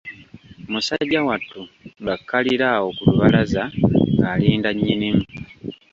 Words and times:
Musajja 0.71 1.19
wattu 1.27 1.61
ng'akkalira 2.01 2.67
awo 2.77 2.89
ku 2.95 3.03
lubalaza 3.09 3.63
ng'alinda 4.15 4.69
nnyinimu. 4.73 5.25